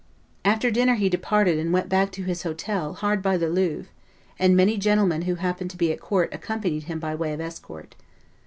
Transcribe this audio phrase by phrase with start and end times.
[0.43, 3.85] After dinner he departed and went back to his hotel hard by the Louvre;
[4.39, 7.93] and many gentlemen who happened to be at court accompanied him by way of escort.